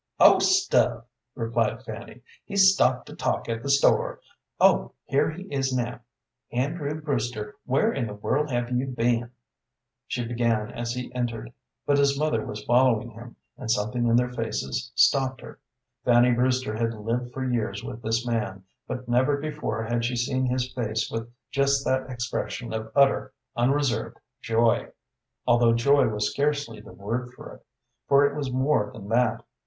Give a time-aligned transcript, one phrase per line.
[0.19, 1.03] "Oh, stuff!"
[1.35, 2.21] replied Fanny.
[2.43, 4.19] "He's stopped to talk at the store.
[4.59, 5.99] Oh, here he is now.
[6.51, 9.29] Andrew Brewster, where in the world have you been?"
[10.07, 11.53] she began as he entered;
[11.85, 15.59] but his mother was following him, and something in their faces stopped her.
[16.03, 20.47] Fanny Brewster had lived for years with this man, but never before had she seen
[20.47, 24.87] his face with just that expression of utter, unreserved joy;
[25.45, 27.63] although joy was scarcely the word for it,
[28.07, 29.43] for it was more than that.